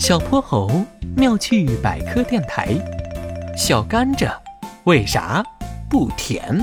[0.00, 0.82] 小泼猴
[1.14, 2.74] 妙趣百科电台：
[3.54, 4.32] 小甘蔗
[4.84, 5.44] 为啥
[5.90, 6.58] 不甜？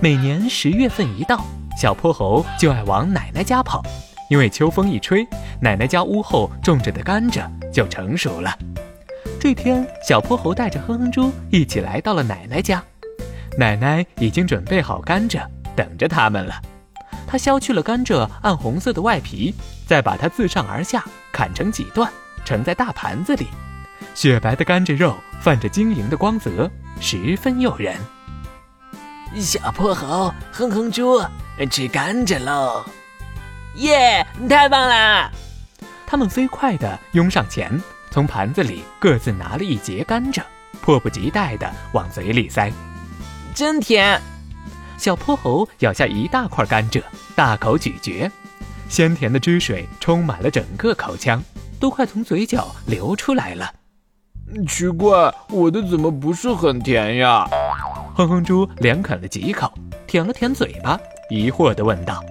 [0.00, 1.44] 每年十月份一到，
[1.78, 3.82] 小泼猴就爱往奶奶家跑，
[4.30, 5.28] 因为秋风一吹，
[5.60, 8.58] 奶奶家屋后种着的甘蔗就成熟了。
[9.38, 12.82] 这天，小泼猴带着哼哼猪一起来到了奶奶家，
[13.58, 15.42] 奶奶已经准备好甘蔗，
[15.76, 16.54] 等着他们了。
[17.26, 19.54] 他削去了甘蔗暗红色的外皮，
[19.86, 22.10] 再把它自上而下砍成几段，
[22.44, 23.48] 盛在大盘子里。
[24.14, 27.96] 雪白的甘蔗肉泛着晶莹的光泽，十分诱人。
[29.40, 31.20] 小泼猴，哼哼猪，
[31.70, 32.84] 吃甘蔗喽！
[33.76, 35.30] 耶，太棒啦！
[36.06, 40.42] 他们飞快地拥上前，从盘子里各自拿了一节甘蔗，
[40.80, 42.72] 迫不及待地往嘴里塞。
[43.52, 44.20] 真甜！
[44.96, 47.02] 小泼猴咬下一大块甘蔗，
[47.34, 48.30] 大口咀嚼，
[48.88, 51.42] 鲜甜的汁水充满了整个口腔，
[51.80, 53.72] 都快从嘴角流出来了。
[54.68, 57.48] 奇怪，我的怎么不是很甜呀？
[58.14, 59.72] 哼哼猪连啃了几口，
[60.06, 60.98] 舔了舔嘴巴，
[61.30, 62.22] 疑惑地问道。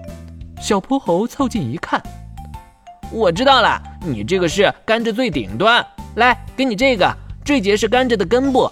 [0.60, 2.02] 小泼猴凑近一看，
[3.12, 5.84] 我知道了，你这个是甘蔗最顶端。
[6.14, 8.70] 来，给你这个，这节是甘蔗的根部。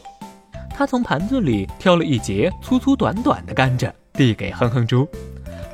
[0.75, 5.07] 他从盘子里挑了一节粗粗短短的甘蔗，递给哼哼猪。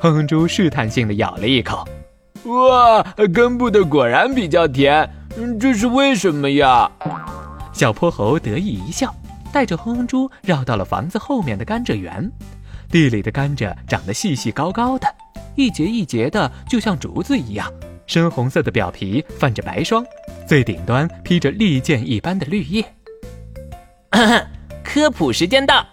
[0.01, 1.87] 哼哼猪试探性的咬了一口，
[2.45, 5.09] 哇，根部的果然比较甜，
[5.59, 6.89] 这是为什么呀？
[7.73, 9.13] 小泼猴得意一笑，
[9.51, 12.31] 带着哼哼猪绕到了房子后面的甘蔗园。
[12.89, 15.07] 地里的甘蔗长得细细高高的，
[15.55, 17.71] 一节一节的，就像竹子一样。
[18.07, 20.03] 深红色的表皮泛着白霜，
[20.47, 22.83] 最顶端披着利剑一般的绿叶。
[24.83, 25.85] 科普时间到，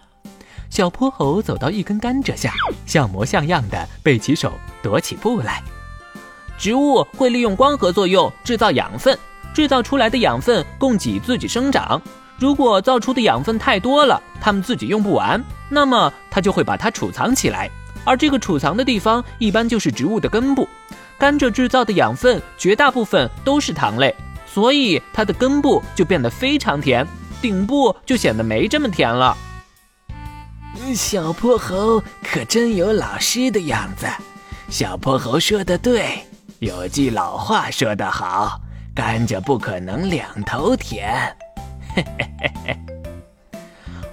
[0.71, 2.51] 小泼猴走到一根甘蔗下，
[2.87, 4.51] 像模像样的背起手，
[4.83, 5.63] 踱起步来。
[6.59, 9.19] 植物会利用光合作用制造养分，
[9.55, 12.01] 制造出来的养分供给自己生长。
[12.39, 17.71] 如果造出的养分太多了，它们自己用不完，那么它就会把它储藏起来。
[18.05, 20.69] 而这个储藏的地方一般就是植物的根部。
[21.19, 24.15] 甘蔗制造的养分绝大部分都是糖类，
[24.47, 27.07] 所以它的根部就变得非常甜。
[27.41, 29.37] 顶部就显得没这么甜了。
[30.95, 34.07] 小泼猴可真有老师的样子。
[34.69, 36.26] 小泼猴说的对，
[36.61, 38.59] 有句老话说得好
[38.95, 41.15] ：“甘蔗不可能两头甜。”
[41.95, 42.79] 嘿嘿嘿嘿。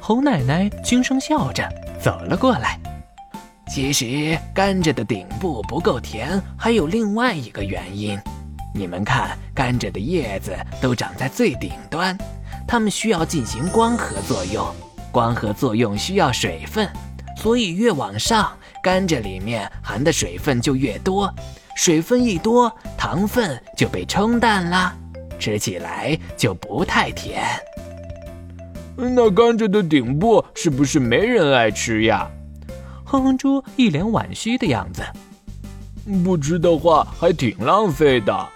[0.01, 1.65] 猴奶奶轻声笑着
[2.01, 2.77] 走了过来。
[3.69, 8.19] 其实甘蔗的顶部不够甜，还有另外一个原因。
[8.75, 12.17] 你们看，甘蔗的叶子都长在最顶端。
[12.67, 14.67] 它们需要进行光合作用，
[15.13, 16.89] 光合作用需要水分，
[17.37, 18.51] 所以越往上，
[18.83, 21.33] 甘蔗里面含的水分就越多。
[21.75, 24.93] 水分一多，糖分就被冲淡了，
[25.39, 27.43] 吃起来就不太甜。
[28.95, 32.29] 那甘蔗的顶部是不是没人爱吃呀？
[33.03, 35.03] 哼哼猪一脸惋惜的样子。
[36.23, 38.33] 不吃的话还挺浪费的。
[38.33, 38.49] 哈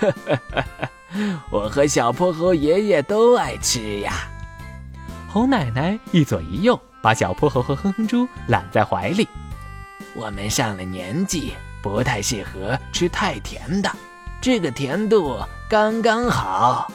[0.00, 0.90] 哈哈哈。
[1.50, 4.28] 我和小泼猴爷爷都爱吃呀。
[5.28, 9.28] 猴奶奶一左一右把小泼猴和哼哼猪揽在怀里。
[10.14, 13.90] 我们上了年纪，不太适合吃太甜的，
[14.40, 15.38] 这个甜度
[15.68, 16.90] 刚刚好。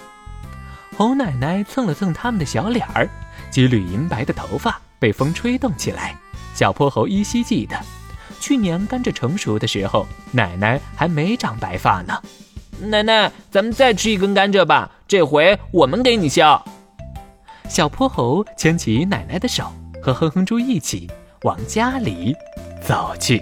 [0.97, 3.07] 猴奶奶蹭了蹭他们的小脸儿，
[3.51, 6.15] 几缕银白的头发被风吹动起来。
[6.55, 7.79] 小泼猴依稀记得，
[8.39, 12.19] 去年甘蔗成熟的时候，奶奶还没长白发呢。
[12.79, 16.63] 奶奶，咱们再吃一根甘蔗吧，这回我们给你削。
[17.69, 19.71] 小泼猴牵起奶奶的手，
[20.01, 21.07] 和哼哼猪一起
[21.43, 22.35] 往家里
[22.81, 23.41] 走去。